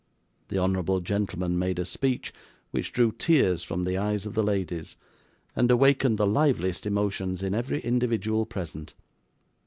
The 0.47 0.57
honourable 0.57 0.99
gentleman 1.01 1.59
made 1.59 1.77
a 1.77 1.85
speech 1.85 2.33
which 2.71 2.91
drew 2.91 3.11
tears 3.11 3.61
from 3.61 3.83
the 3.83 3.99
eyes 3.99 4.25
of 4.25 4.33
the 4.33 4.41
ladies, 4.41 4.97
and 5.55 5.69
awakened 5.69 6.17
the 6.17 6.25
liveliest 6.25 6.87
emotions 6.87 7.43
in 7.43 7.53
every 7.53 7.81
individual 7.81 8.47
present. 8.47 8.95